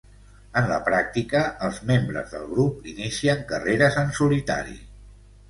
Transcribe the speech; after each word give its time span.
En 0.61 0.69
la 0.69 0.77
pràctica, 0.85 1.41
els 1.67 1.77
membres 1.89 2.33
del 2.37 2.47
grup 2.55 2.89
inicien 2.93 3.45
carreres 3.53 4.01
en 4.05 4.11
solitari. 4.23 4.77